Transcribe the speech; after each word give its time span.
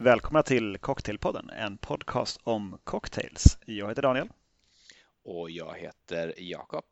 Välkomna 0.00 0.42
till 0.42 0.78
Cocktailpodden, 0.78 1.50
en 1.50 1.78
podcast 1.78 2.40
om 2.44 2.78
cocktails. 2.84 3.58
Jag 3.64 3.88
heter 3.88 4.02
Daniel. 4.02 4.28
Och 5.24 5.50
jag 5.50 5.78
heter 5.78 6.34
Jakob. 6.36 6.84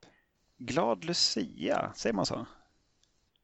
Glad 0.58 1.04
Lucia, 1.04 1.92
säger 1.94 2.14
man 2.14 2.26
så? 2.26 2.46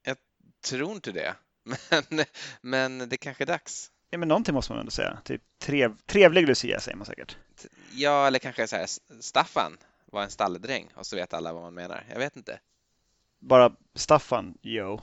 Jag 0.02 0.16
tror 0.64 0.92
inte 0.92 1.12
det, 1.12 1.34
men, 2.09 2.24
men 2.60 3.09
det 3.09 3.16
kanske 3.16 3.45
är 3.45 3.46
dags. 3.46 3.90
Ja, 4.10 4.18
men 4.18 4.28
någonting 4.28 4.54
måste 4.54 4.73
man 4.73 4.80
ändå 4.80 4.90
säga. 4.90 5.18
Typ 5.24 5.42
trev, 5.59 5.96
trevlig 6.06 6.46
Lucia 6.46 6.80
säger 6.80 6.96
man 6.96 7.06
säkert. 7.06 7.37
Ja, 7.92 8.26
eller 8.26 8.38
kanske 8.38 8.66
så 8.66 8.76
här, 8.76 8.87
Staffan 9.20 9.79
var 10.06 10.23
en 10.23 10.30
stalledräng 10.30 10.88
och 10.95 11.06
så 11.06 11.16
vet 11.16 11.34
alla 11.34 11.52
vad 11.52 11.62
man 11.62 11.74
menar. 11.74 12.04
Jag 12.10 12.18
vet 12.18 12.37
inte. 12.37 12.60
Bara 13.38 13.76
Staffan, 13.95 14.59
yo. 14.62 15.01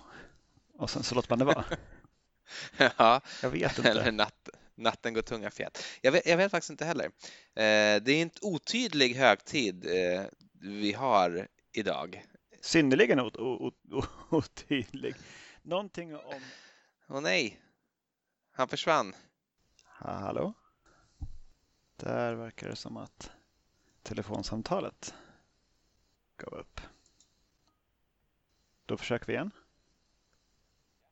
Och 0.73 0.89
sen 0.89 1.03
så 1.03 1.15
låter 1.15 1.29
man 1.29 1.39
det 1.39 1.45
vara. 1.45 1.65
ja, 2.97 3.21
jag 3.41 3.49
vet 3.49 3.77
inte. 3.77 3.89
Eller 3.89 4.11
natt, 4.11 4.38
natten 4.79 5.13
går 5.13 5.21
tunga 5.21 5.51
fjät. 5.51 5.83
Jag 6.01 6.11
vet, 6.11 6.25
jag 6.25 6.37
vet 6.37 6.51
faktiskt 6.51 6.69
inte 6.69 6.85
heller. 6.85 7.05
Eh, 7.05 8.01
det 8.01 8.11
är 8.11 8.21
en 8.21 8.31
otydlig 8.41 9.15
högtid 9.15 9.85
eh, 9.85 10.25
vi 10.61 10.93
har 10.93 11.47
idag. 11.71 12.25
Synnerligen 12.61 13.19
ot 13.19 13.35
ot 13.37 13.75
otydlig. 14.29 15.15
Någonting 15.61 16.15
om... 16.15 16.41
Åh 17.07 17.21
nej, 17.21 17.59
han 18.51 18.67
försvann. 18.67 19.15
Hallå? 19.83 20.53
Där 21.95 22.33
verkar 22.33 22.69
det 22.69 22.75
som 22.75 22.97
att 22.97 23.31
telefonsamtalet 24.03 25.13
gav 26.37 26.53
upp. 26.53 26.81
Då 28.85 28.97
försöker 28.97 29.27
vi 29.27 29.33
igen. 29.33 29.51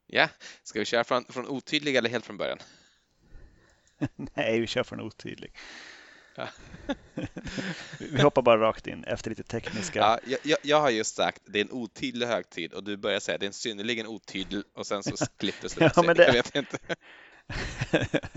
Ja, 0.06 0.30
ska 0.64 0.80
vi 0.80 0.86
köra 0.86 1.04
från, 1.04 1.26
från 1.26 1.48
otydlig 1.48 1.96
eller 1.96 2.10
helt 2.10 2.26
från 2.26 2.38
början? 2.38 2.60
Nej, 4.34 4.60
vi 4.60 4.68
kör 4.68 4.84
från 4.84 5.02
otydlig. 5.02 5.54
Ja. 6.36 6.48
vi 8.00 8.22
hoppar 8.22 8.42
bara 8.42 8.58
rakt 8.58 8.88
in 8.88 9.04
efter 9.04 9.30
lite 9.30 9.44
tekniska. 9.44 10.00
Ja, 10.00 10.38
jag, 10.44 10.60
jag, 10.64 10.82
har 10.82 10.90
just 10.90 11.16
sagt 11.16 11.42
det 11.46 11.60
är 11.60 11.66
en 11.66 11.72
otydlig 11.72 12.28
högtid 12.28 12.74
och 12.74 12.84
du 12.84 12.98
börjar 12.98 13.20
säga 13.20 13.38
det 13.38 13.46
är 13.46 13.48
en 13.48 13.54
synnerligen 13.54 14.08
otydlig 14.08 14.64
och 14.74 14.88
sen 14.88 15.04
så 15.04 15.26
klippte 15.38 15.68
det 15.78 15.92
ja, 15.96 16.04
men 16.04 16.16
det... 16.16 16.26
Jag 16.26 16.34
vet 16.34 16.56
inte. 16.56 16.78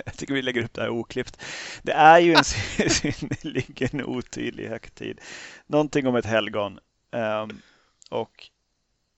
jag 0.04 0.14
tycker 0.16 0.34
vi 0.34 0.42
lägger 0.42 0.64
upp 0.64 0.74
det 0.74 0.82
här 0.82 0.90
oklippt. 0.90 1.42
Det 1.82 1.92
är 1.92 2.18
ju 2.18 2.34
en 2.34 2.44
synnerligen 2.44 4.04
otydlig 4.04 4.68
högtid. 4.68 5.20
Någonting 5.66 6.06
om 6.06 6.16
ett 6.16 6.26
helgon 6.26 6.78
um, 7.10 7.62
och 8.10 8.50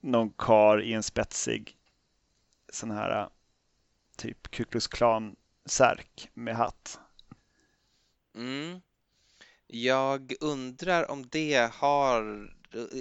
någon 0.01 0.31
kar 0.31 0.83
i 0.83 0.93
en 0.93 1.03
spetsig 1.03 1.77
sån 2.73 2.91
här 2.91 3.29
typ 4.17 4.51
Ku 4.51 4.65
Klux 4.65 4.87
Klan 4.87 5.37
särk 5.65 6.31
med 6.35 6.57
hatt. 6.57 6.99
Mm. 8.35 8.81
Jag 9.67 10.33
undrar 10.41 11.11
om 11.11 11.29
det 11.29 11.73
har, 11.73 12.23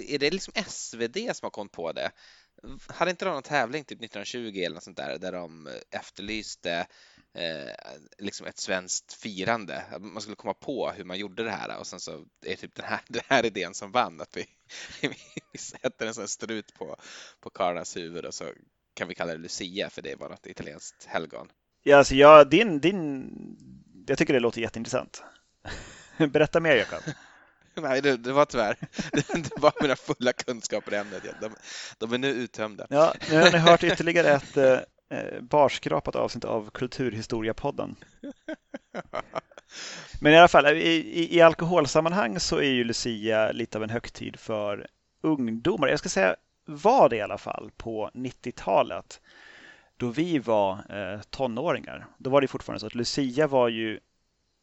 är 0.08 0.18
det 0.18 0.30
liksom 0.30 0.54
SvD 0.66 1.16
som 1.16 1.46
har 1.46 1.50
kommit 1.50 1.72
på 1.72 1.92
det? 1.92 2.10
Hade 2.88 3.10
inte 3.10 3.24
de 3.24 3.34
någon 3.34 3.42
tävling 3.42 3.84
typ 3.84 3.98
1920 3.98 4.38
eller 4.38 4.74
något 4.74 4.82
sånt 4.82 4.96
där 4.96 5.18
där 5.18 5.32
de 5.32 5.68
efterlyste 5.90 6.86
eh, 7.34 7.92
liksom 8.18 8.46
ett 8.46 8.58
svenskt 8.58 9.12
firande? 9.12 9.84
Man 10.00 10.22
skulle 10.22 10.36
komma 10.36 10.54
på 10.54 10.90
hur 10.90 11.04
man 11.04 11.18
gjorde 11.18 11.44
det 11.44 11.50
här 11.50 11.78
och 11.78 11.86
sen 11.86 12.00
så 12.00 12.26
är 12.46 12.56
typ 12.56 12.74
den 12.74 12.84
här, 12.84 13.00
den 13.08 13.22
här 13.26 13.46
idén 13.46 13.74
som 13.74 13.92
vann 13.92 14.20
att 14.20 14.36
vi, 14.36 14.46
vi 15.52 15.58
sätter 15.58 16.06
en 16.06 16.14
sån 16.14 16.28
strut 16.28 16.74
på, 16.74 16.96
på 17.40 17.50
karlarnas 17.50 17.96
huvud 17.96 18.24
och 18.24 18.34
så 18.34 18.52
kan 18.94 19.08
vi 19.08 19.14
kalla 19.14 19.32
det 19.32 19.38
Lucia 19.38 19.90
för 19.90 20.02
det 20.02 20.14
var 20.14 20.28
något 20.28 20.46
italienskt 20.46 21.04
helgon. 21.04 21.48
Ja, 21.82 21.98
alltså 21.98 22.14
jag, 22.14 22.50
din, 22.50 22.80
din, 22.80 23.30
jag 24.06 24.18
tycker 24.18 24.32
det 24.32 24.40
låter 24.40 24.60
jätteintressant. 24.60 25.22
Berätta 26.32 26.60
mer 26.60 26.76
Jakob. 26.76 27.02
Nej, 27.74 28.02
det, 28.02 28.16
det, 28.16 28.32
var 28.32 28.44
tyvärr. 28.44 28.76
Det 29.42 29.58
var 29.58 29.72
mina 29.82 29.96
fulla 29.96 30.32
kunskaper 30.32 30.92
i 30.92 30.96
ämnet. 30.96 31.22
De, 31.40 31.50
de 31.98 32.12
är 32.12 32.18
nu 32.18 32.28
uttömda. 32.28 32.86
Ja, 32.90 33.14
nu 33.30 33.40
har 33.40 33.52
ni 33.52 33.58
hört 33.58 33.84
ytterligare 33.84 34.28
ett 34.28 34.56
eh, 34.56 35.40
barskrapat 35.40 36.16
avsnitt 36.16 36.44
av 36.44 36.70
Kulturhistoria-podden. 36.70 37.94
Men 40.20 40.32
i 40.32 40.38
alla 40.38 40.48
fall, 40.48 40.66
i, 40.66 40.90
i, 40.90 41.36
i 41.36 41.40
alkoholsammanhang 41.40 42.40
så 42.40 42.56
är 42.56 42.70
ju 42.70 42.84
Lucia 42.84 43.52
lite 43.52 43.78
av 43.78 43.84
en 43.84 43.90
högtid 43.90 44.36
för 44.38 44.86
ungdomar. 45.22 45.88
Jag 45.88 45.98
ska 45.98 46.08
säga 46.08 46.36
var 46.64 47.08
det 47.08 47.16
i 47.16 47.20
alla 47.20 47.38
fall 47.38 47.70
på 47.76 48.10
90-talet 48.14 49.20
då 50.02 50.10
vi 50.10 50.38
var 50.38 50.72
eh, 50.88 51.20
tonåringar. 51.22 52.06
Då 52.18 52.30
var 52.30 52.40
det 52.40 52.48
fortfarande 52.48 52.80
så 52.80 52.86
att 52.86 52.94
Lucia 52.94 53.46
var 53.46 53.68
ju 53.68 54.00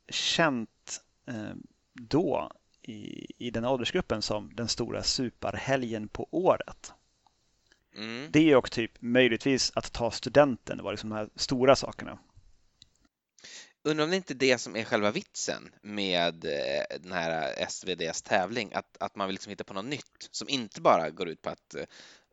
känt 0.10 1.02
eh, 1.28 1.56
då 1.94 2.52
i, 2.82 3.26
i 3.38 3.52
den 3.52 3.66
åldersgruppen 3.66 4.22
som 4.22 4.56
den 4.56 4.68
stora 4.68 5.04
superhelgen 5.04 6.08
på 6.08 6.28
året. 6.32 6.94
Mm. 7.96 8.32
Det 8.32 8.56
och 8.56 8.72
typ 8.72 8.92
möjligtvis 9.00 9.72
att 9.76 9.94
ta 9.94 10.12
studenten 10.12 10.84
var 10.84 10.92
liksom 10.92 11.10
de 11.10 11.16
här 11.16 11.30
stora 11.36 11.76
sakerna. 11.76 12.20
Undrar 13.84 14.04
om 14.04 14.10
det 14.10 14.16
inte 14.16 14.34
är 14.34 14.36
det 14.36 14.58
som 14.58 14.76
är 14.76 14.84
själva 14.84 15.12
vitsen 15.12 15.70
med 15.82 16.46
eh, 16.46 17.00
den 17.00 17.12
här 17.12 17.54
SVDs 17.68 18.22
tävling, 18.22 18.72
att, 18.74 18.98
att 19.00 19.16
man 19.16 19.28
vill 19.28 19.34
liksom 19.34 19.50
hitta 19.50 19.64
på 19.64 19.74
något 19.74 19.86
nytt 19.86 20.30
som 20.32 20.50
inte 20.50 20.82
bara 20.82 21.10
går 21.10 21.30
ut 21.30 21.42
på 21.42 21.50
att 21.50 21.76
eh, 21.76 21.84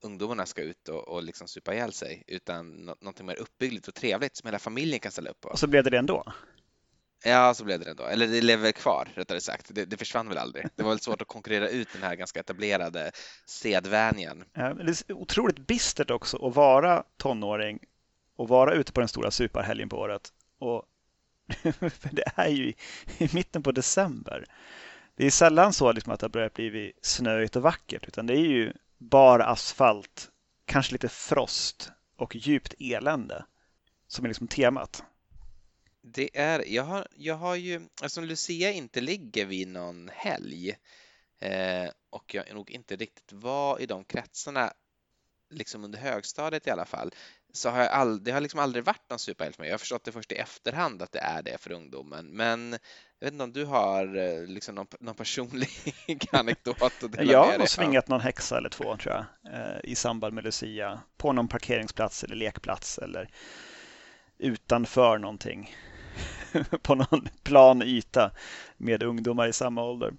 ungdomarna 0.00 0.46
ska 0.46 0.62
ut 0.62 0.88
och, 0.88 1.08
och 1.08 1.22
liksom 1.22 1.48
supa 1.48 1.74
ihjäl 1.74 1.92
sig, 1.92 2.24
utan 2.26 2.90
något, 3.00 3.20
mer 3.20 3.40
uppbyggligt 3.40 3.88
och 3.88 3.94
trevligt 3.94 4.36
som 4.36 4.46
hela 4.46 4.58
familjen 4.58 5.00
kan 5.00 5.12
ställa 5.12 5.30
upp 5.30 5.40
på. 5.40 5.48
Och 5.48 5.58
så 5.58 5.66
blev 5.66 5.84
det 5.84 5.90
det 5.90 5.98
ändå? 5.98 6.24
Ja, 7.24 7.54
så 7.54 7.64
blev 7.64 7.80
det 7.80 7.90
ändå. 7.90 8.04
Eller 8.04 8.26
det 8.26 8.40
lever 8.40 8.72
kvar, 8.72 9.08
rättare 9.14 9.40
sagt. 9.40 9.74
Det, 9.74 9.84
det 9.84 9.96
försvann 9.96 10.28
väl 10.28 10.38
aldrig. 10.38 10.66
Det 10.76 10.82
var 10.82 10.90
väl 10.90 11.00
svårt 11.00 11.22
att 11.22 11.28
konkurrera 11.28 11.68
ut 11.68 11.88
den 11.92 12.02
här 12.02 12.14
ganska 12.14 12.40
etablerade 12.40 13.12
sedvänjan. 13.46 14.44
Ja, 14.52 14.74
det 14.74 15.04
är 15.08 15.12
otroligt 15.12 15.66
bistert 15.66 16.10
också 16.10 16.46
att 16.46 16.54
vara 16.54 17.04
tonåring 17.16 17.78
och 18.36 18.48
vara 18.48 18.74
ute 18.74 18.92
på 18.92 19.00
den 19.00 19.08
stora 19.08 19.30
superhelgen 19.30 19.88
på 19.88 19.96
året. 19.96 20.32
Och 20.58 20.84
det 22.10 22.24
är 22.34 22.48
ju 22.48 22.72
i 23.18 23.28
mitten 23.32 23.62
på 23.62 23.72
december. 23.72 24.46
Det 25.16 25.26
är 25.26 25.30
sällan 25.30 25.72
så 25.72 25.92
liksom 25.92 26.12
att 26.12 26.20
det 26.20 26.24
har 26.24 26.30
börjat 26.30 26.54
bli 26.54 26.92
snöigt 27.02 27.56
och 27.56 27.62
vackert, 27.62 28.08
utan 28.08 28.26
det 28.26 28.34
är 28.34 28.46
ju 28.46 28.72
bar 28.98 29.40
asfalt, 29.40 30.30
kanske 30.64 30.92
lite 30.92 31.08
frost 31.08 31.90
och 32.16 32.36
djupt 32.36 32.74
elände 32.78 33.44
som 34.06 34.24
är 34.24 34.28
liksom 34.28 34.48
temat. 34.48 35.04
Det 36.02 36.38
är, 36.38 36.64
jag 36.66 36.82
har, 36.82 37.06
jag 37.16 37.34
har 37.34 37.54
ju, 37.54 37.88
eftersom 38.02 38.24
Lucia 38.24 38.72
inte 38.72 39.00
ligger 39.00 39.46
vid 39.46 39.68
någon 39.68 40.10
helg 40.12 40.76
eh, 41.38 41.90
och 42.10 42.34
jag 42.34 42.54
nog 42.54 42.70
inte 42.70 42.96
riktigt 42.96 43.32
var 43.32 43.80
i 43.80 43.86
de 43.86 44.04
kretsarna, 44.04 44.72
liksom 45.50 45.84
under 45.84 45.98
högstadiet 45.98 46.66
i 46.66 46.70
alla 46.70 46.84
fall, 46.84 47.14
så 47.56 47.70
har 47.70 47.78
jag 47.78 47.88
all, 47.88 48.24
det 48.24 48.30
har 48.30 48.40
liksom 48.40 48.60
aldrig 48.60 48.84
varit 48.84 49.10
någon 49.10 49.18
superhjälte 49.18 49.56
för 49.56 49.62
mig. 49.62 49.68
Jag 49.68 49.74
har 49.74 49.78
förstått 49.78 50.04
det 50.04 50.12
först 50.12 50.32
i 50.32 50.34
efterhand 50.34 51.02
att 51.02 51.12
det 51.12 51.18
är 51.18 51.42
det 51.42 51.58
för 51.60 51.72
ungdomen. 51.72 52.26
Men 52.26 52.72
jag 53.18 53.26
vet 53.26 53.32
inte 53.32 53.44
om 53.44 53.52
du 53.52 53.64
har 53.64 54.16
eh, 54.16 54.46
liksom 54.46 54.74
någon, 54.74 54.86
någon 55.00 55.14
personlig 55.14 55.68
anekdot 56.32 56.82
att 56.82 57.12
dela 57.12 57.32
Jag 57.32 57.44
har 57.44 57.58
nog 57.58 57.68
svingat 57.68 58.08
någon 58.08 58.20
häxa 58.20 58.58
eller 58.58 58.68
två 58.68 58.96
tror 58.96 59.14
jag 59.14 59.24
eh, 59.54 59.80
i 59.84 59.94
samband 59.94 60.34
med 60.34 60.44
Lucia 60.44 61.00
på 61.16 61.32
någon 61.32 61.48
parkeringsplats 61.48 62.24
eller 62.24 62.36
lekplats 62.36 62.98
eller 62.98 63.30
utanför 64.38 65.18
någonting 65.18 65.76
på 66.82 66.94
någon 66.94 67.28
plan 67.42 67.82
yta 67.82 68.30
med 68.76 69.02
ungdomar 69.02 69.48
i 69.48 69.52
samma 69.52 69.84
ålder. 69.84 70.12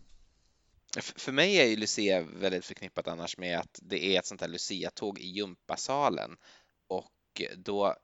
För 1.01 1.31
mig 1.31 1.59
är 1.59 1.65
ju 1.65 1.75
Lucia 1.75 2.21
väldigt 2.21 2.65
förknippat 2.65 3.07
annars 3.07 3.37
med 3.37 3.59
att 3.59 3.79
det 3.81 4.05
är 4.05 4.19
ett 4.19 4.25
sånt 4.25 4.41
här 4.41 4.47
Lucia-tåg 4.47 5.19
i 5.19 5.27
gympasalen 5.27 6.37
och 7.39 7.57
då 7.57 7.95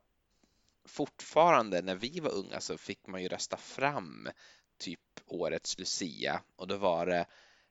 fortfarande 0.85 1.81
när 1.81 1.95
vi 1.95 2.19
var 2.19 2.31
unga 2.31 2.59
så 2.59 2.77
fick 2.77 3.07
man 3.07 3.21
ju 3.21 3.27
rösta 3.27 3.57
fram 3.57 4.29
typ 4.77 4.99
årets 5.25 5.79
Lucia 5.79 6.41
och 6.55 6.67
då 6.67 6.77
var 6.77 7.05
det 7.05 7.25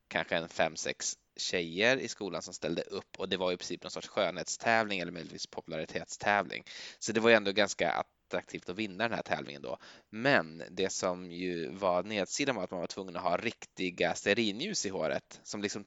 kanske 0.09 0.37
en 0.37 0.49
fem, 0.49 0.77
sex 0.77 1.19
tjejer 1.37 1.97
i 1.97 2.09
skolan 2.09 2.43
som 2.43 2.55
ställde 2.55 2.83
upp 2.83 3.19
och 3.19 3.29
det 3.29 3.37
var 3.37 3.53
i 3.53 3.57
princip 3.57 3.83
någon 3.83 3.91
sorts 3.91 4.09
skönhetstävling 4.09 5.01
eller 5.01 5.13
möjligtvis 5.13 5.47
popularitetstävling. 5.47 6.65
Så 6.99 7.13
det 7.13 7.21
var 7.21 7.31
ju 7.31 7.37
ändå 7.37 7.53
ganska 7.53 7.91
attraktivt 7.93 8.69
att 8.69 8.77
vinna 8.77 9.09
den 9.09 9.17
här 9.17 9.23
tävlingen 9.23 9.63
då. 9.63 9.79
Men 10.11 10.63
det 10.71 10.93
som 10.93 11.33
ju 11.33 11.69
var 11.69 12.03
nedsidan 12.03 12.57
var 12.57 12.65
att 12.65 12.71
man 12.71 12.81
var 12.81 12.87
tvungen 12.87 13.17
att 13.17 13.23
ha 13.23 13.37
riktiga 13.37 14.15
stearinljus 14.15 14.87
i 14.87 14.89
håret 14.89 15.41
som 15.43 15.63
liksom 15.63 15.85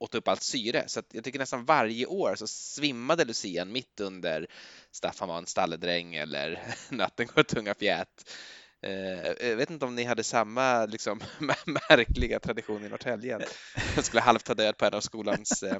åt 0.00 0.14
upp 0.14 0.28
allt 0.28 0.42
syre. 0.42 0.84
Så 0.86 1.02
jag 1.12 1.24
tycker 1.24 1.38
nästan 1.38 1.64
varje 1.64 2.06
år 2.06 2.34
så 2.34 2.46
svimmade 2.46 3.24
Lucian 3.24 3.72
mitt 3.72 4.00
under 4.00 4.46
Staffan 4.90 5.28
var 5.28 5.38
en 5.38 5.46
stalledräng 5.46 6.14
eller 6.14 6.62
Natten 6.88 7.26
går 7.34 7.42
tunga 7.42 7.74
fjät. 7.74 8.30
Eh, 8.82 9.48
jag 9.48 9.56
vet 9.56 9.70
inte 9.70 9.84
om 9.84 9.94
ni 9.94 10.04
hade 10.04 10.24
samma 10.24 10.86
liksom, 10.86 11.20
märkliga 11.88 12.40
tradition 12.40 12.84
i 12.84 12.88
Norrtälje. 12.88 13.38
Jag 13.96 14.04
skulle 14.04 14.20
halvt 14.20 14.44
ta 14.44 14.54
död 14.54 14.76
på 14.76 14.84
en 14.84 14.94
av 14.94 15.00
skolans 15.00 15.62
eh, 15.62 15.78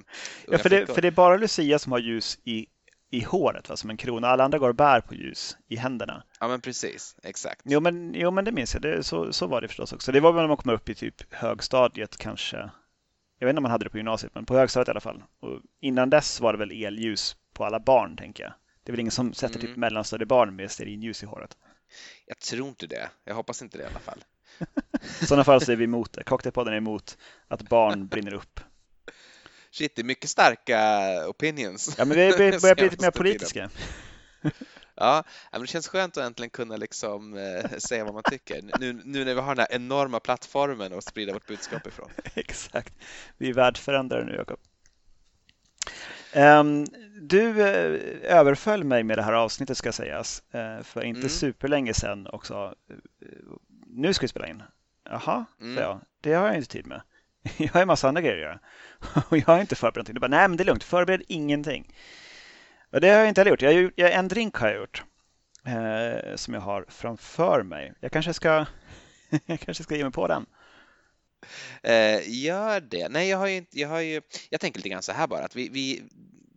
ja, 0.48 0.58
för 0.58 0.70
det, 0.70 0.86
för 0.86 1.02
det 1.02 1.08
är 1.08 1.12
bara 1.12 1.36
Lucia 1.36 1.78
som 1.78 1.92
har 1.92 1.98
ljus 1.98 2.38
i 2.44 2.66
i 3.12 3.20
håret, 3.20 3.68
va, 3.68 3.76
som 3.76 3.90
en 3.90 3.96
krona. 3.96 4.28
Alla 4.28 4.44
andra 4.44 4.58
går 4.58 4.68
och 4.68 4.74
bär 4.74 5.00
på 5.00 5.14
ljus 5.14 5.56
i 5.68 5.76
händerna. 5.76 6.22
Ja, 6.40 6.48
men 6.48 6.60
precis. 6.60 7.16
Exakt. 7.22 7.60
Jo, 7.64 7.80
men, 7.80 8.14
jo, 8.14 8.30
men 8.30 8.44
det 8.44 8.52
minns 8.52 8.74
jag. 8.74 8.82
Det, 8.82 9.02
så, 9.02 9.32
så 9.32 9.46
var 9.46 9.60
det 9.60 9.68
förstås 9.68 9.92
också. 9.92 10.12
Det 10.12 10.20
var 10.20 10.32
väl 10.32 10.42
när 10.42 10.48
man 10.48 10.56
kom 10.56 10.72
upp 10.72 10.88
i 10.88 10.94
typ 10.94 11.34
högstadiet 11.34 12.16
kanske. 12.16 12.70
Jag 13.40 13.46
vet 13.46 13.52
inte 13.52 13.58
om 13.58 13.62
man 13.62 13.70
hade 13.70 13.84
det 13.84 13.90
på 13.90 13.96
gymnasiet, 13.96 14.34
men 14.34 14.46
på 14.46 14.54
högstadiet 14.56 14.88
i 14.88 14.90
alla 14.90 15.00
fall. 15.00 15.22
Och 15.40 15.60
innan 15.80 16.10
dess 16.10 16.40
var 16.40 16.52
det 16.52 16.58
väl 16.58 16.84
elljus 16.84 17.36
på 17.54 17.64
alla 17.64 17.80
barn, 17.80 18.16
tänker 18.16 18.42
jag. 18.42 18.52
Det 18.84 18.90
är 18.90 18.92
väl 18.92 19.00
ingen 19.00 19.10
som 19.10 19.34
sätter 19.34 19.54
typ 19.54 19.62
Mm. 19.62 19.72
typ 19.74 19.78
mellanstadiebarn 19.78 20.56
med 20.56 20.70
stearinljus 20.70 21.22
i 21.22 21.26
håret. 21.26 21.56
Jag 22.26 22.38
tror 22.38 22.68
inte 22.68 22.86
det. 22.86 23.10
Jag 23.24 23.34
hoppas 23.34 23.62
inte 23.62 23.78
det 23.78 23.84
i 23.84 23.86
alla 23.86 23.98
fall. 23.98 24.24
I 25.22 25.26
sådana 25.26 25.44
fall 25.44 25.60
så 25.60 25.72
är 25.72 25.76
vi 25.76 25.84
emot 25.84 26.12
det. 26.12 26.22
Cocktailpodden 26.24 26.72
är 26.72 26.76
emot 26.78 27.18
att 27.48 27.62
barn 27.62 28.06
brinner 28.06 28.34
upp. 28.34 28.60
Shit, 29.70 29.96
det 29.96 30.02
är 30.02 30.04
mycket 30.04 30.30
starka 30.30 30.78
opinions. 31.28 31.94
Ja, 31.98 32.04
men 32.04 32.16
vi 32.16 32.32
börjar 32.60 32.74
bli 32.74 32.84
lite 32.90 33.04
mer 33.04 33.10
politiska. 33.10 33.70
Ja, 35.00 35.24
men 35.52 35.60
det 35.60 35.66
känns 35.66 35.88
skönt 35.88 36.16
att 36.16 36.24
äntligen 36.24 36.50
kunna 36.50 36.76
liksom 36.76 37.36
eh, 37.38 37.70
säga 37.78 38.04
vad 38.04 38.14
man 38.14 38.22
tycker. 38.22 38.62
Nu, 38.80 38.92
nu 39.04 39.24
när 39.24 39.34
vi 39.34 39.40
har 39.40 39.54
den 39.54 39.66
här 39.70 39.76
enorma 39.76 40.20
plattformen 40.20 40.92
att 40.92 41.04
sprida 41.04 41.32
vårt 41.32 41.46
budskap 41.46 41.86
ifrån. 41.86 42.10
Exakt. 42.34 42.94
Vi 43.38 43.48
är 43.50 43.54
världsförändrare 43.54 44.24
nu, 44.24 44.34
Jakob. 44.36 44.58
Ehm, 46.32 46.84
du 47.20 47.48
eh, 47.62 48.36
överföll 48.36 48.84
mig 48.84 49.02
med 49.02 49.18
det 49.18 49.22
här 49.22 49.32
avsnittet 49.32 49.78
ska 49.78 49.92
sägas, 49.92 50.42
eh, 50.50 50.82
för 50.82 51.04
inte 51.04 51.18
Mm. 51.20 51.28
superlänge 51.30 51.94
sedan 51.94 52.26
också. 52.26 52.74
Nu 53.86 54.14
ska 54.14 54.24
vi 54.24 54.28
spela 54.28 54.48
in. 54.48 54.62
Jaha, 55.10 55.44
Mm. 55.60 55.82
jag. 55.82 56.00
Det 56.20 56.32
har 56.34 56.46
jag 56.46 56.56
inte 56.56 56.68
tid 56.68 56.86
med. 56.86 57.02
Jag 57.58 57.68
har 57.68 57.80
en 57.80 57.86
massa 57.86 58.08
andra 58.08 58.22
grejer 58.22 58.36
att 58.36 58.42
göra. 58.42 58.60
Och 59.28 59.38
jag 59.38 59.46
har 59.46 59.60
inte 59.60 59.76
förberett 59.76 59.96
någonting. 59.96 60.14
Du 60.14 60.20
bara, 60.20 60.28
nej 60.28 60.48
men 60.48 60.56
det 60.56 60.62
är 60.62 60.66
lugnt, 60.66 60.84
förbered 60.84 61.22
ingenting. 61.28 61.94
Det 62.90 63.08
har 63.08 63.18
jag 63.18 63.28
inte 63.28 63.40
heller 63.40 63.50
gjort. 63.50 63.62
Jag 63.62 63.72
har 63.74 63.92
jag, 63.96 64.12
en 64.12 64.28
drink 64.28 64.56
har 64.56 64.68
jag 64.68 64.76
gjort. 64.76 65.04
Eh, 65.66 66.36
som 66.36 66.54
jag 66.54 66.60
har 66.60 66.84
framför 66.88 67.62
mig. 67.62 67.92
Jag 68.00 68.12
kanske 68.12 68.34
ska, 68.34 68.66
jag 69.46 69.60
kanske 69.60 69.84
ska 69.84 69.96
ge 69.96 70.02
mig 70.02 70.12
på 70.12 70.28
den. 70.28 70.46
Eh, 71.82 72.44
gör 72.44 72.80
det. 72.80 73.08
Nej, 73.08 73.28
jag 73.28 73.38
har 73.38 73.46
ju 73.46 73.56
inte, 73.56 73.80
jag 73.80 73.88
har 73.88 74.00
ju, 74.00 74.20
jag 74.50 74.60
tänker 74.60 74.78
lite 74.78 74.88
grann 74.88 75.02
så 75.02 75.12
här 75.12 75.26
bara 75.26 75.44
att 75.44 75.56
vi, 75.56 75.68
vi, 75.68 76.02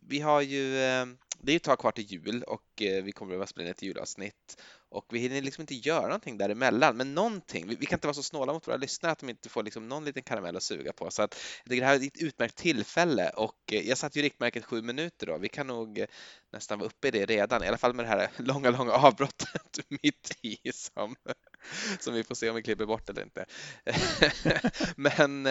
vi 0.07 0.19
har 0.19 0.41
ju, 0.41 0.77
eh, 0.77 1.05
det 1.41 1.51
är 1.51 1.53
ju 1.53 1.57
ett 1.57 1.63
tag 1.63 1.79
kvar 1.79 1.91
till 1.91 2.03
jul 2.03 2.43
och 2.43 2.72
Eh, 2.81 3.03
vi 3.03 3.11
kommer 3.11 3.29
behöva 3.29 3.47
spela 3.47 3.65
in 3.65 3.71
ett 3.71 3.81
julavsnitt 3.81 4.57
och 4.93 5.05
vi 5.09 5.19
hinner 5.19 5.41
liksom 5.41 5.61
inte 5.61 5.75
göra 5.75 6.01
någonting 6.01 6.37
däremellan, 6.37 6.97
men 6.97 7.13
någonting. 7.15 7.67
Vi, 7.67 7.75
vi 7.75 7.85
kan 7.85 7.97
inte 7.97 8.07
vara 8.07 8.15
så 8.15 8.23
snåla 8.23 8.53
mot 8.53 8.67
våra 8.67 8.77
lyssnare 8.77 9.11
att 9.11 9.19
de 9.19 9.29
inte 9.29 9.49
får 9.49 9.63
liksom 9.63 9.89
någon 9.89 10.05
liten 10.05 10.23
karamell 10.23 10.55
att 10.55 10.63
suga 10.63 10.93
på. 10.93 11.11
Så 11.11 11.21
att 11.21 11.35
jag 11.63 11.69
tycker 11.69 11.81
det 11.81 11.87
här 11.87 11.95
är 11.95 12.07
ett 12.07 12.21
utmärkt 12.21 12.55
tillfälle 12.55 13.29
och 13.29 13.57
eh, 13.71 13.87
jag 13.87 13.97
satte 13.97 14.19
ju 14.19 14.25
riktmärket 14.25 14.65
sju 14.65 14.81
minuter 14.81 15.27
då. 15.27 15.37
Vi 15.37 15.49
kan 15.49 15.67
nog 15.67 15.99
eh, 15.99 16.05
nästan 16.51 16.79
vara 16.79 16.87
uppe 16.87 17.07
i 17.07 17.11
det 17.11 17.25
redan, 17.25 17.63
i 17.63 17.67
alla 17.67 17.77
fall 17.77 17.93
med 17.93 18.05
det 18.05 18.09
här 18.09 18.29
långa, 18.37 18.69
långa 18.69 18.91
avbrottet 18.91 19.79
mitt 20.03 20.37
i 20.41 20.57
som, 20.73 21.15
som 21.99 22.13
vi 22.13 22.23
får 22.23 22.35
se 22.35 22.49
om 22.49 22.55
vi 22.55 22.63
klipper 22.63 22.85
bort 22.85 23.09
eller 23.09 23.23
inte. 23.23 23.45
men, 24.95 25.43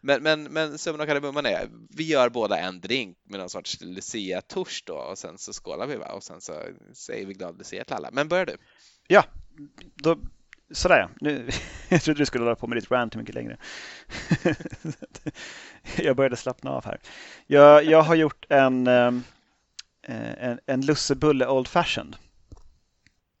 men, 0.00 0.22
men, 0.22 0.42
men 0.42 0.78
summan 0.78 1.00
av 1.00 1.06
kardemumman 1.06 1.46
är, 1.46 1.68
vi 1.90 2.04
gör 2.04 2.28
båda 2.28 2.58
en 2.58 2.80
drink 2.80 3.18
med 3.24 3.40
någon 3.40 3.50
sorts 3.50 3.80
Lucia-tors 3.80 4.82
då 4.86 4.94
och 4.94 5.18
sen 5.18 5.38
så 5.38 5.52
skålar 5.52 5.86
vi 5.86 5.96
va 5.96 6.12
och 6.12 6.24
sen 6.24 6.40
så 6.40 6.52
säger 6.92 7.26
vi 7.26 7.34
glad 7.34 7.58
Lucia 7.58 7.84
till 7.84 7.94
alla. 7.94 8.10
Men 8.12 8.28
börjar 8.28 8.46
du? 8.46 8.56
Ja, 9.08 9.24
då, 9.94 10.18
sådär 10.70 10.98
ja. 10.98 11.10
Nu, 11.20 11.48
jag 11.88 12.02
trodde 12.02 12.20
du 12.20 12.26
skulle 12.26 12.44
hålla 12.44 12.56
på 12.56 12.66
med 12.66 12.76
ditt 12.78 12.90
rant 12.90 13.14
mycket 13.16 13.34
längre. 13.34 13.56
jag 15.96 16.16
började 16.16 16.36
slappna 16.36 16.70
av 16.70 16.84
här. 16.84 17.00
Jag, 17.46 17.84
jag 17.84 18.02
har 18.02 18.14
gjort 18.14 18.46
en, 18.48 18.86
ehm, 18.86 19.22
eh, 20.02 20.44
en, 20.44 20.60
en 20.66 20.80
lussebulle 20.80 21.46
Old 21.46 21.68
Fashioned. 21.68 22.16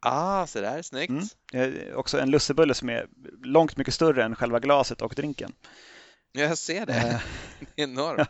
Ah, 0.00 0.46
så 0.46 0.60
där, 0.60 0.82
snyggt. 0.82 1.36
Mm. 1.52 1.88
Eh, 1.88 1.94
Också 1.96 2.20
en 2.20 2.30
lussebulle 2.30 2.74
som 2.74 2.90
är 2.90 3.06
långt 3.42 3.76
mycket 3.76 3.94
större 3.94 4.24
än 4.24 4.36
själva 4.36 4.60
glaset 4.60 5.02
och 5.02 5.14
drinken. 5.14 5.52
Jag 6.32 6.58
ser 6.58 6.86
det. 6.86 6.92
Eh, 6.92 7.20
Det 7.74 7.82
är 7.82 7.86
enormt. 7.86 8.28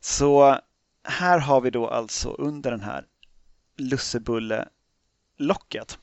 Så 0.00 0.60
här 1.04 1.38
har 1.38 1.60
vi 1.60 1.70
då 1.70 1.88
alltså 1.88 2.30
under 2.30 2.70
den 2.70 2.80
här 2.80 3.04
lussebullelocket 3.82 5.98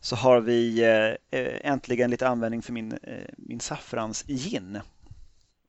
så 0.00 0.16
har 0.16 0.40
vi 0.40 0.82
eh, 0.82 1.40
eh, 1.40 1.70
äntligen 1.70 2.10
lite 2.10 2.28
användning 2.28 2.62
för 2.62 2.72
min, 2.72 2.92
eh, 2.92 3.28
min 3.36 3.60
saffrans 3.60 4.24
gin. 4.26 4.80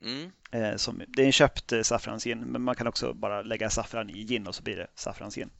Mm. 0.04 0.30
Som, 0.78 1.02
det 1.08 1.22
är 1.22 1.26
en 1.26 1.32
köpt 1.32 1.72
saffransgin 1.82 2.38
men 2.38 2.62
man 2.62 2.74
kan 2.74 2.86
också 2.86 3.14
bara 3.14 3.42
lägga 3.42 3.70
saffran 3.70 4.10
i 4.10 4.24
gin 4.24 4.46
och 4.46 4.54
så 4.54 4.62
blir 4.62 4.76
det 4.76 4.86
saffransgin. 4.94 5.50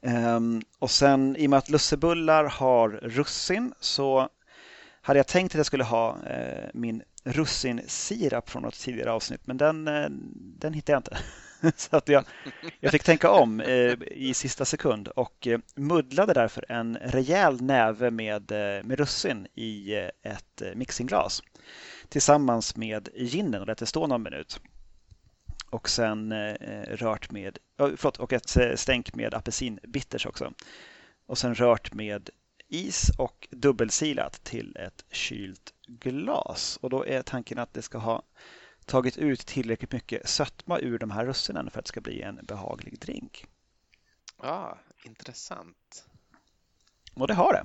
Ehm, 0.00 0.62
och 0.78 0.90
sen 0.90 1.36
i 1.36 1.46
och 1.46 1.50
med 1.50 1.58
att 1.58 1.70
lussebullar 1.70 2.44
har 2.44 2.88
russin 2.88 3.74
så 3.80 4.28
hade 5.00 5.18
jag 5.18 5.26
tänkt 5.26 5.52
att 5.52 5.58
jag 5.58 5.66
skulle 5.66 5.84
ha 5.84 6.18
min 6.74 7.02
russinsirap 7.24 8.50
från 8.50 8.62
något 8.62 8.80
tidigare 8.80 9.12
avsnitt 9.12 9.46
men 9.46 9.56
den, 9.56 9.84
den 10.58 10.74
hittade 10.74 10.92
jag 10.92 11.00
inte. 11.00 11.18
så 11.76 11.96
att 11.96 12.08
jag, 12.08 12.24
jag 12.80 12.92
fick 12.92 13.04
tänka 13.04 13.30
om 13.30 13.60
eh, 13.60 13.94
i 14.06 14.34
sista 14.34 14.64
sekund 14.64 15.08
och 15.08 15.46
eh, 15.46 15.58
muddlade 15.74 16.32
därför 16.32 16.64
en 16.68 16.98
rejäl 17.00 17.62
näve 17.62 18.10
med, 18.10 18.52
eh, 18.52 18.84
med 18.84 18.98
russin 18.98 19.46
i 19.54 19.94
eh, 19.94 20.32
ett 20.32 20.62
eh, 20.62 20.74
mixingglas 20.74 21.42
tillsammans 22.08 22.76
med 22.76 23.08
ginen 23.14 23.60
och 23.60 23.66
lät 23.66 23.78
det 23.78 23.86
stå 23.86 24.06
någon 24.06 24.22
minut. 24.22 24.60
Och 25.70 25.88
sen 25.88 26.32
eh, 26.32 26.82
rört 26.82 27.30
med, 27.30 27.58
förlåt, 27.76 28.16
och 28.16 28.32
ett 28.32 28.56
stänk 28.74 29.14
med 29.14 29.34
apelsinbitters 29.34 30.26
också. 30.26 30.52
Och 31.26 31.38
sen 31.38 31.54
rört 31.54 31.94
med 31.94 32.30
is 32.68 33.10
och 33.18 33.48
dubbelsilat 33.50 34.44
till 34.44 34.76
ett 34.76 35.04
kylt 35.10 35.74
glas. 35.86 36.78
Och 36.82 36.90
då 36.90 37.06
är 37.06 37.22
tanken 37.22 37.58
att 37.58 37.74
det 37.74 37.82
ska 37.82 37.98
ha 37.98 38.22
tagit 38.88 39.18
ut 39.18 39.46
tillräckligt 39.46 39.92
mycket 39.92 40.28
sötma 40.28 40.78
ur 40.78 40.98
de 40.98 41.10
här 41.10 41.26
russinen 41.26 41.70
för 41.70 41.78
att 41.78 41.84
det 41.84 41.88
ska 41.88 42.00
bli 42.00 42.22
en 42.22 42.40
behaglig 42.42 43.00
drink. 43.00 43.46
Ja, 44.42 44.78
intressant. 45.04 46.06
Och 47.14 47.26
det 47.26 47.34
har 47.34 47.52
det. 47.52 47.64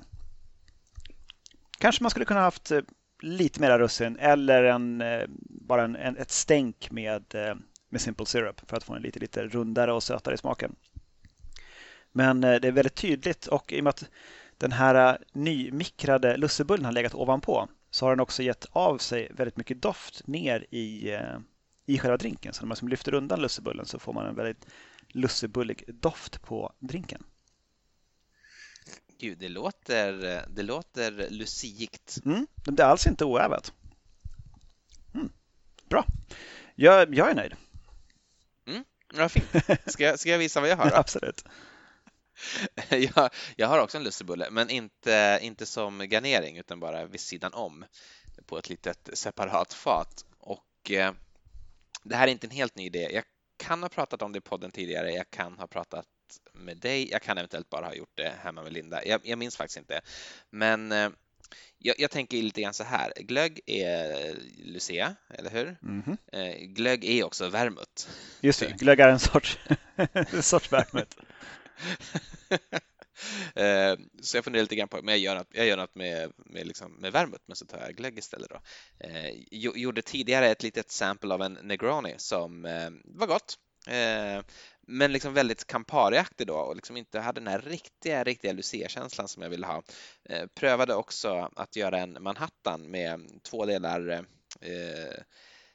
Kanske 1.77 2.03
man 2.03 2.09
skulle 2.09 2.25
kunna 2.25 2.39
haft 2.39 2.71
eh, 2.71 2.81
lite 3.21 3.61
mera 3.61 3.79
russin 3.79 4.17
eller 4.19 4.63
en, 4.63 5.01
eh, 5.01 5.25
bara 5.49 5.83
en, 5.83 5.95
en, 5.95 6.17
ett 6.17 6.31
stänk 6.31 6.91
med, 6.91 7.35
eh, 7.35 7.55
med 7.89 8.01
simple 8.01 8.25
syrup 8.25 8.69
för 8.69 8.77
att 8.77 8.83
få 8.83 8.93
en 8.93 9.01
lite, 9.01 9.19
lite 9.19 9.43
rundare 9.43 9.93
och 9.93 10.03
sötare 10.03 10.35
i 10.35 10.37
smaken. 10.37 10.75
Men 12.11 12.41
det 12.41 12.63
är 12.63 12.71
väldigt 12.71 12.95
tydligt 12.95 13.47
och 13.47 13.73
i 13.73 13.79
och 13.79 13.83
med 13.83 13.89
att 13.89 14.09
den 14.57 14.71
här 14.71 15.17
nymikrade 15.31 16.37
lussebullen 16.37 16.85
har 16.85 16.91
legat 16.91 17.13
ovanpå 17.13 17.67
så 17.93 18.05
har 18.05 18.11
den 18.11 18.19
också 18.19 18.43
gett 18.43 18.65
av 18.71 18.97
sig 18.97 19.31
väldigt 19.33 19.57
mycket 19.57 19.81
doft 19.81 20.27
ner 20.27 20.65
i, 20.69 21.11
eh, 21.11 21.37
i 21.85 21.99
själva 21.99 22.17
drinken. 22.17 22.53
Så 22.53 22.61
när 22.61 22.67
man 22.67 22.73
liksom 22.75 22.87
lyfter 22.87 23.13
undan 23.13 23.41
lussebullen 23.41 23.85
så 23.85 23.99
får 23.99 24.13
man 24.13 24.25
en 24.25 24.35
väldigt 24.35 24.65
lussebullig 25.07 25.83
doft 25.87 26.41
på 26.41 26.73
drinken. 26.79 27.23
Gud, 29.19 29.37
det 29.37 29.49
låter, 29.49 30.11
det 30.49 30.63
låter 30.63 31.29
lucikt. 31.29 32.19
Mm, 32.25 32.47
det 32.65 32.83
är 32.83 32.87
alls 32.87 33.07
inte 33.07 33.25
oävet. 33.25 33.73
Mm, 35.13 35.29
bra. 35.89 36.05
Jag, 36.75 37.15
jag 37.15 37.29
är 37.29 37.35
nöjd. 37.35 37.55
Ja, 39.13 39.29
fint. 39.29 39.45
Ska 39.85 40.03
jag, 40.03 40.19
ska 40.19 40.29
jag 40.29 40.37
visa 40.37 40.61
vad 40.61 40.69
jag 40.69 40.77
har 40.77 40.89
då? 40.89 40.95
Absolut. 40.99 41.45
Jag, 42.89 43.29
jag 43.55 43.67
har 43.67 43.79
också 43.79 43.97
en 43.97 44.03
lussebulle, 44.03 44.47
men 44.51 44.69
inte, 44.69 45.39
inte 45.41 45.65
som 45.65 45.99
garnering 45.99 46.57
utan 46.57 46.79
bara 46.79 47.05
vid 47.05 47.21
sidan 47.21 47.53
om 47.53 47.85
på 48.45 48.57
ett 48.57 48.69
litet 48.69 49.09
separat 49.13 49.73
fat. 49.73 50.25
Och 50.39 50.91
eh, 50.91 51.13
det 52.03 52.15
här 52.15 52.27
är 52.27 52.31
inte 52.31 52.47
en 52.47 52.51
helt 52.51 52.75
ny 52.75 52.85
idé. 52.85 53.09
Jag 53.13 53.23
kan 53.57 53.81
ha 53.81 53.89
pratat 53.89 54.21
om 54.21 54.31
det 54.31 54.37
i 54.37 54.41
podden 54.41 54.71
tidigare. 54.71 55.11
Jag 55.11 55.29
kan 55.29 55.59
ha 55.59 55.67
pratat 55.67 56.05
med 56.53 56.77
dig. 56.77 57.11
Jag 57.11 57.21
kan 57.21 57.37
eventuellt 57.37 57.69
bara 57.69 57.85
ha 57.85 57.93
gjort 57.93 58.15
det 58.15 58.33
hemma 58.43 58.63
med 58.63 58.73
Linda. 58.73 59.05
Jag, 59.05 59.21
jag 59.23 59.39
minns 59.39 59.57
faktiskt 59.57 59.77
inte. 59.77 60.01
Men 60.49 60.91
eh, 60.91 61.09
jag, 61.77 61.95
jag 61.99 62.11
tänker 62.11 62.37
lite 62.37 62.61
grann 62.61 62.73
så 62.73 62.83
här. 62.83 63.13
Glögg 63.15 63.59
är 63.65 64.35
Lucia, 64.57 65.15
eller 65.29 65.49
hur? 65.49 65.77
Mhm. 65.81 66.17
Eh, 66.31 66.55
glögg 66.57 67.05
är 67.05 67.23
också 67.23 67.49
vermouth. 67.49 68.07
Just 68.41 68.59
det, 68.59 68.65
glögg 68.79 68.99
är 68.99 69.07
en 69.07 69.19
sorts, 69.19 69.59
en 70.13 70.43
sorts 70.43 70.71
vermouth. 70.71 71.17
Eh, 73.55 73.97
så 74.21 74.37
jag 74.37 74.43
funderar 74.43 74.63
lite 74.63 74.75
grann 74.75 74.87
på, 74.87 75.01
men 75.01 75.13
jag 75.13 75.19
gör 75.19 75.35
något, 75.35 75.47
jag 75.51 75.67
gör 75.67 75.77
något 75.77 75.95
med, 75.95 76.31
med, 76.37 76.67
liksom, 76.67 76.91
med 76.91 77.11
vermouth, 77.11 77.43
men 77.45 77.55
så 77.55 77.65
tar 77.65 77.79
jag 77.79 77.95
glögg 77.95 78.17
istället 78.17 78.49
då. 78.49 78.61
Eh, 78.99 79.31
gjorde 79.51 80.01
tidigare 80.01 80.49
ett 80.49 80.63
litet 80.63 80.91
sample 80.91 81.33
av 81.33 81.41
en 81.41 81.53
Negroni 81.53 82.13
som 82.17 82.65
eh, 82.65 82.89
var 83.05 83.27
gott, 83.27 83.57
eh, 83.87 84.45
men 84.87 85.11
liksom 85.11 85.33
väldigt 85.33 85.67
Campari-aktig 85.67 86.47
då 86.47 86.55
och 86.55 86.75
liksom 86.75 86.97
inte 86.97 87.19
hade 87.19 87.41
den 87.41 87.47
här 87.47 87.61
riktiga, 87.61 88.23
riktiga 88.23 88.53
Lucia-känslan 88.53 89.27
som 89.27 89.43
jag 89.43 89.49
ville 89.49 89.67
ha. 89.67 89.83
Eh, 90.29 90.45
prövade 90.55 90.95
också 90.95 91.49
att 91.55 91.75
göra 91.75 91.99
en 91.99 92.17
Manhattan 92.23 92.91
med 92.91 93.43
två 93.43 93.65
delar 93.65 94.25
eh, 94.61 95.23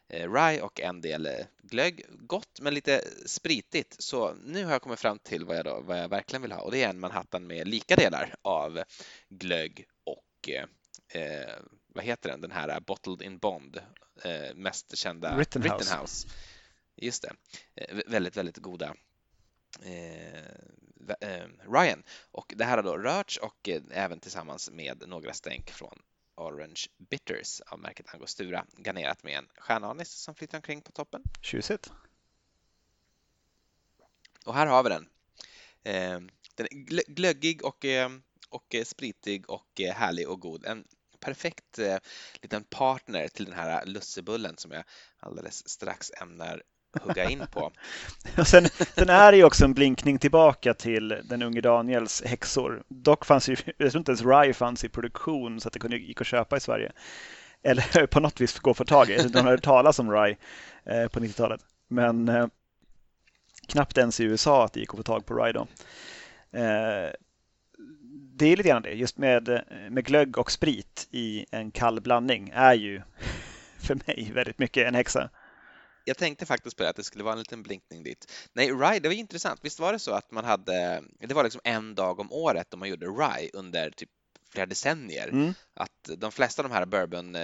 rye 0.09 0.63
och 0.63 0.81
en 0.81 1.01
del 1.01 1.27
eh, 1.27 1.47
glögg. 1.63 2.05
Gott 2.09 2.61
men 2.61 2.75
lite 2.75 3.05
spritigt. 3.27 3.97
Så 3.99 4.35
nu 4.35 4.65
har 4.65 4.73
jag 4.73 4.83
kommit 4.83 5.01
fram 5.01 5.19
till 5.19 5.45
vad 5.45 5.57
jag, 5.57 5.65
då, 5.65 5.81
vad 5.81 5.99
jag 5.99 6.09
verkligen 6.09 6.43
vill 6.43 6.53
ha 6.53 6.61
och 6.61 6.73
det 6.73 6.83
är 6.83 6.89
en 6.89 7.01
Manhattan 7.01 7.47
med 7.47 7.69
lika 7.69 7.97
delar 7.97 8.35
av 8.43 8.83
glögg 9.29 9.87
och 10.05 10.49
eh, 11.15 11.49
vad 11.89 12.05
heter 12.05 12.31
den, 12.31 12.41
den 12.41 12.51
här 12.51 12.81
Bottled 12.81 13.23
in 13.23 13.39
Bond, 13.39 13.81
eh, 14.25 14.55
mest 14.55 14.97
kända 14.97 15.39
Rittenhouse. 15.39 15.75
Rittenhouse. 15.75 16.29
Just 16.97 17.23
det, 17.23 17.33
eh, 17.75 17.99
väldigt, 18.07 18.37
väldigt 18.37 18.57
goda 18.57 18.95
eh, 19.83 21.47
Ryan. 21.73 22.03
Och 22.31 22.55
det 22.57 22.65
här 22.65 22.77
har 22.77 22.83
då 22.83 22.97
rörts 22.97 23.37
och 23.37 23.69
eh, 23.69 23.83
även 23.91 24.21
tillsammans 24.21 24.71
med 24.71 25.05
några 25.07 25.33
stänk 25.33 25.71
från 25.71 26.03
Orange 26.39 26.87
Bitters 26.97 27.61
av 27.61 27.79
märket 27.79 28.15
Angostura 28.15 28.67
garnerat 28.77 29.23
med 29.23 29.39
en 29.39 29.49
stjärnanis 29.59 30.11
som 30.11 30.35
flyter 30.35 30.59
omkring 30.59 30.83
på 30.83 30.93
toppen. 30.93 31.23
Tjusigt. 31.43 31.93
Och 34.45 34.55
här 34.55 34.67
har 34.67 34.83
vi 34.83 34.89
den. 34.89 35.09
Eh, 35.83 36.21
den 36.55 36.67
är 36.71 37.13
glöggig 37.13 37.65
och, 37.65 37.85
eh, 37.85 38.11
och 38.49 38.75
spritig 38.85 39.51
och 39.51 39.81
eh, 39.81 39.95
härlig 39.95 40.29
och 40.29 40.41
god. 40.41 40.65
En 40.65 40.85
perfekt 41.21 41.79
eh, 41.79 41.99
liten 42.43 42.65
partner 42.65 43.29
till 43.29 43.45
den 43.45 43.55
här 43.55 43.87
lussebullen 43.87 44.57
som 44.57 44.71
jag 44.71 44.85
alldeles 45.19 45.69
strax 45.69 46.13
ämnar 46.21 46.63
hugga 47.03 47.31
in 47.31 47.47
på. 47.51 47.73
och 48.39 48.47
sen, 48.47 48.69
sen 48.95 49.09
är 49.09 49.33
det 49.33 49.39
ju 49.39 49.45
också 49.45 49.65
en 49.65 49.75
blinkning 49.75 50.19
tillbaka 50.19 50.75
till 50.75 51.09
den 51.25 51.43
unge 51.43 51.61
Daniels 51.61 52.23
häxor. 52.23 52.83
Dock 52.89 53.25
fanns 53.25 53.49
ju, 53.49 53.57
jag 53.77 53.91
tror 53.91 54.01
inte 54.01 54.11
ens 54.11 54.25
Rye 54.25 54.55
fanns 54.55 54.85
i 54.85 54.89
produktion 54.89 55.61
så 55.61 55.69
att 55.69 55.73
det 55.73 55.79
kunde 55.79 55.97
gick 55.97 56.21
att 56.21 56.27
köpa 56.27 56.57
i 56.57 56.61
Sverige. 56.61 56.93
Eller 57.63 58.07
på 58.07 58.21
något 58.21 58.41
vis 58.41 58.59
gå 58.59 58.71
att 58.71 58.77
få 58.77 58.85
tag 58.85 59.11
i. 59.11 59.13
Jag 59.13 59.27
inte 59.27 59.41
hade 59.41 59.59
talas 59.59 59.99
om 59.99 60.13
Rye 60.13 60.37
eh, 60.85 61.09
på 61.09 61.21
90-talet. 61.21 61.61
Men 61.89 62.29
eh, 62.29 62.47
knappt 63.69 63.99
ens 63.99 64.21
i 64.21 64.25
USA 64.25 64.65
att 64.65 64.73
det 64.73 64.81
gick 64.81 64.91
att 64.91 64.97
få 64.97 65.03
tag 65.03 65.27
på 65.27 65.35
Rye 65.35 65.53
då. 65.53 65.67
Eh, 66.59 67.11
det 68.39 68.47
är 68.47 68.57
lite 68.57 68.69
grann 68.69 68.83
det, 68.83 68.93
just 68.93 69.19
med, 69.19 69.49
eh, 69.49 69.61
med 69.91 70.05
glögg 70.05 70.39
och 70.39 70.53
sprit 70.53 71.09
i 71.11 71.47
en 71.51 71.71
kall 71.71 72.01
blandning 72.01 72.53
är 72.55 72.75
ju 72.75 73.03
för 73.79 73.95
mig 73.95 74.31
väldigt 74.35 74.59
mycket 74.59 74.87
en 74.87 74.95
häxa 74.95 75.31
jag 76.09 76.17
tänkte 76.17 76.47
faktiskt 76.47 76.77
på 76.77 76.83
det, 76.83 76.89
att 76.89 76.97
det 76.97 77.05
skulle 77.05 77.25
vara 77.25 77.33
en 77.33 77.39
liten 77.39 77.63
blinkning 77.63 78.03
dit. 78.03 78.33
Nej, 78.53 78.73
Rye, 78.73 78.99
det 78.99 79.09
var 79.09 79.15
intressant. 79.15 79.61
Visst 79.63 79.81
var 79.81 79.93
det 79.93 79.99
så 79.99 80.13
att 80.13 80.31
man 80.31 80.45
hade, 80.45 81.03
det 81.19 81.35
var 81.35 81.45
liksom 81.45 81.61
en 81.65 81.95
dag 81.95 82.21
om 82.21 82.33
året 82.33 82.67
då 82.71 82.77
man 82.77 82.89
gjorde 82.89 83.07
Rye 83.07 83.51
under 83.53 83.91
typ 83.91 84.11
flera 84.53 84.67
decennier. 84.67 85.29
Mm. 85.29 85.55
Att 85.75 86.11
de 86.17 86.33
flesta 86.33 86.63
av 86.63 86.69
de 86.69 86.75
här 86.75 86.87
bourbon 86.87 87.37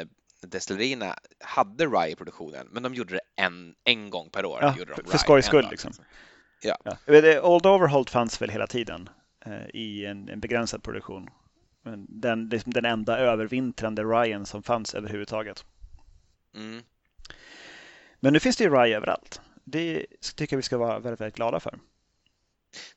destillerierna 0.47 1.14
hade 1.40 1.87
Rye 1.87 2.11
i 2.11 2.16
produktionen, 2.16 2.68
men 2.71 2.83
de 2.83 2.94
gjorde 2.94 3.14
det 3.14 3.21
en, 3.37 3.75
en 3.85 4.11
gång 4.11 4.30
per 4.30 4.44
år. 4.44 4.59
Ja, 4.62 4.76
gjorde 4.78 4.94
de 4.97 5.11
för 5.11 5.18
skojs 5.18 5.47
skull 5.47 5.68
liksom. 5.71 5.92
Ja. 6.62 6.76
ja. 6.85 7.40
Old 7.42 7.66
Overholt 7.66 8.11
fanns 8.11 8.42
väl 8.42 8.50
hela 8.50 8.66
tiden 8.66 9.09
eh, 9.47 9.66
i 9.75 10.06
en, 10.06 10.28
en, 10.28 10.40
begränsad 10.40 10.83
produktion. 10.83 11.30
Men 11.83 12.06
den, 12.09 12.49
liksom 12.49 12.73
den 12.73 12.85
enda 12.85 13.18
övervintrande 13.18 14.02
Ryan 14.02 14.47
som 14.47 14.62
fanns 14.62 14.94
överhuvudtaget. 14.94 15.64
Mm. 16.54 16.83
Men 18.24 18.32
nu 18.32 18.40
finns 18.40 18.56
det 18.56 18.64
ju 18.64 18.70
Rye 18.70 18.96
överallt. 18.96 19.40
Det 19.64 20.06
tycker 20.36 20.56
jag 20.56 20.58
vi 20.58 20.62
ska 20.62 20.78
vara 20.78 20.98
väldigt, 20.98 21.20
väldigt 21.20 21.36
glada 21.36 21.60
för. 21.60 21.78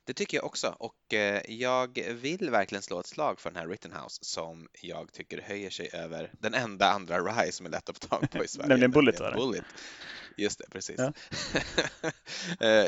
Det 0.04 0.14
tycker 0.14 0.38
jag 0.38 0.46
också 0.46 0.76
och 0.80 1.14
eh, 1.14 1.42
jag 1.48 2.00
vill 2.14 2.50
verkligen 2.50 2.82
slå 2.82 3.00
ett 3.00 3.08
slag 3.08 3.40
för 3.40 3.50
den 3.50 3.60
här 3.60 3.68
Rittenhouse 3.68 4.26
som 4.26 4.68
jag 4.82 5.12
tycker 5.14 5.42
höjer 5.42 5.70
sig 5.70 5.90
över 5.94 6.32
den 6.40 6.54
enda 6.54 6.92
andra 6.92 7.20
Rye 7.20 7.52
som 7.52 7.66
är 7.66 7.70
lätt 7.70 7.90
att 7.90 7.98
få 8.04 8.08
tag 8.08 8.32
på 8.32 8.44
i 8.44 8.48
Sverige. 8.48 8.68
Nämligen 8.68 8.92
Bullet 8.92 9.20
var 9.20 9.32
det? 9.32 9.38
Bullet. 9.38 9.66
Just 10.38 10.60
det, 10.60 10.66
precis. 10.72 10.96
Ja. 10.98 11.14
Eh, 12.60 12.86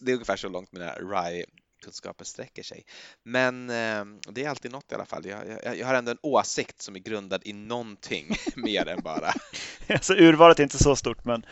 det 0.00 0.10
är 0.10 0.12
ungefär 0.12 0.36
så 0.36 0.48
långt 0.48 0.72
mina 0.72 0.92
Rye 0.92 1.46
kunskaper 1.80 2.24
sträcker 2.24 2.62
sig. 2.62 2.84
Men 3.22 3.70
eh, 3.70 4.04
det 4.32 4.44
är 4.44 4.48
alltid 4.48 4.72
något 4.72 4.92
i 4.92 4.94
alla 4.94 5.04
fall. 5.04 5.26
Jag, 5.26 5.48
jag, 5.64 5.78
jag, 5.78 5.86
har 5.86 5.94
ändå 5.94 6.10
en 6.10 6.18
åsikt 6.22 6.82
som 6.82 6.96
är 6.96 7.00
grundad 7.00 7.42
i 7.44 7.52
någonting 7.52 8.36
mer 8.56 8.88
än 8.88 9.00
bara... 9.02 9.32
alltså 9.88 10.14
urvalet 10.14 10.58
är 10.58 10.62
inte 10.62 10.78
så 10.78 10.96
stort, 10.96 11.24
men, 11.24 11.46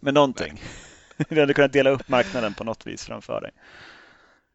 men 0.00 0.14
någonting. 0.14 0.62
Vi 1.28 1.40
hade 1.40 1.54
kunnat 1.54 1.72
dela 1.72 1.90
upp 1.90 2.08
marknaden 2.08 2.54
på 2.54 2.64
något 2.64 2.86
vis 2.86 3.04
framför 3.04 3.40
dig. 3.40 3.50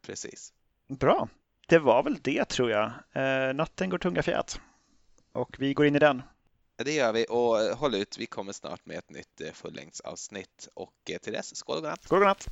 Precis. 0.06 0.52
Bra. 0.88 1.28
Det 1.68 1.78
var 1.78 2.02
väl 2.02 2.18
det 2.22 2.44
tror 2.44 2.70
jag. 2.70 2.92
Eh, 3.12 3.54
natten 3.54 3.90
går 3.90 3.98
tunga 3.98 4.22
fjät. 4.22 4.60
Och 5.32 5.56
vi 5.58 5.74
går 5.74 5.86
in 5.86 5.96
i 5.96 5.98
den. 5.98 6.22
Det 6.84 6.92
gör 6.92 7.12
vi 7.12 7.26
och 7.28 7.78
håll 7.78 7.94
ut, 7.94 8.18
vi 8.18 8.26
kommer 8.26 8.52
snart 8.52 8.86
med 8.86 8.98
ett 8.98 9.10
nytt 9.10 9.40
eh, 9.40 9.52
fullängdsavsnitt 9.52 10.68
och 10.74 10.94
eh, 11.10 11.18
till 11.18 11.32
dess, 11.32 11.56
skål 11.56 11.76
och 11.76 11.82
godnatt! 11.82 12.04
Skål 12.04 12.16
och 12.16 12.20
godnatt! 12.20 12.46